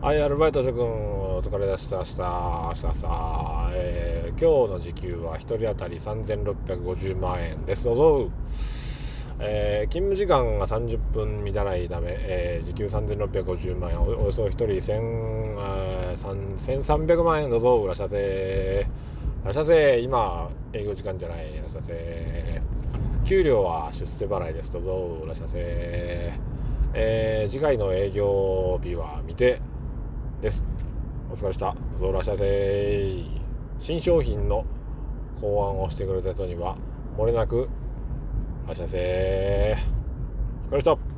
[0.00, 7.82] はい、アルバイト諸君、お疲れでした、した、した、した、えー、今日の時給は1人当たり3650万円です。
[7.82, 8.30] どうぞ。
[9.40, 18.86] えー、勤務時間が30分満たないため、えー、時給3650万円、おおよそ1人1000、1300万円、どうぞ、いらっしゃいませ。
[19.42, 19.98] いらっしゃいませ。
[19.98, 22.62] 今、営業時間じゃない、いらっしゃいませ。
[23.24, 24.70] 給料は出世払いです。
[24.70, 25.58] どうぞ、いらっしゃいませ。
[26.94, 29.60] えー、次回の営業日は未定
[30.40, 30.64] です。
[31.30, 31.74] お疲れした。
[31.98, 33.24] どうらっしゃいせ。
[33.80, 34.64] 新商品の
[35.40, 36.76] 考案をしてくれた人には、
[37.16, 37.68] 漏れなく、
[38.66, 39.76] らっしゃいせ。
[40.66, 41.17] お疲れした。